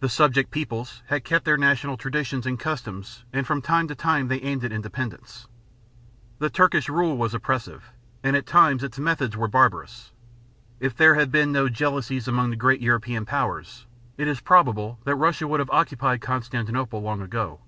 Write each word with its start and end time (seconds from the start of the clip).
The 0.00 0.10
subject 0.10 0.50
peoples 0.50 1.02
had 1.06 1.24
kept 1.24 1.46
their 1.46 1.56
national 1.56 1.96
traditions 1.96 2.44
and 2.44 2.60
customs 2.60 3.24
and 3.32 3.46
from 3.46 3.62
time 3.62 3.88
to 3.88 3.94
time 3.94 4.28
they 4.28 4.42
aimed 4.42 4.62
at 4.62 4.72
independence. 4.72 5.46
The 6.38 6.50
Turkish 6.50 6.90
rule 6.90 7.16
was 7.16 7.32
oppressive 7.32 7.90
and 8.22 8.36
at 8.36 8.44
times 8.44 8.84
its 8.84 8.98
methods 8.98 9.38
were 9.38 9.48
barbarous. 9.48 10.12
If 10.80 10.94
there 10.94 11.14
had 11.14 11.32
been 11.32 11.50
no 11.50 11.70
jealousies 11.70 12.28
among 12.28 12.50
the 12.50 12.56
great 12.56 12.82
European 12.82 13.24
powers, 13.24 13.86
it 14.18 14.28
is 14.28 14.42
probable 14.42 14.98
that 15.04 15.14
Russia 15.16 15.48
would 15.48 15.60
have 15.60 15.70
occupied 15.70 16.20
Constantinople 16.20 17.00
long 17.00 17.22
ago. 17.22 17.62